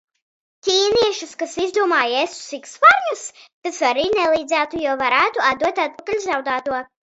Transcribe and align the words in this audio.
Ķīniešus, 0.67 1.35
kas 1.41 1.53
izdomāja 1.65 2.23
ēst 2.23 2.41
sikspārņus? 2.55 3.23
Tas 3.69 3.79
arī 3.93 4.09
nelīdzētu, 4.17 4.83
jo 4.89 4.99
nevarētu 4.99 5.49
atdot 5.53 5.87
atpakaļ 5.89 6.23
zaudēto. 6.29 6.87